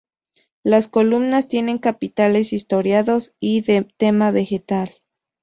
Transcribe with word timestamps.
Las 0.63 0.87
columnas 0.87 1.47
tienen 1.47 1.77
capiteles 1.77 2.53
historiados 2.53 3.35
y 3.39 3.61
de 3.61 3.87
tema 3.97 4.31
vegetal. 4.31 4.89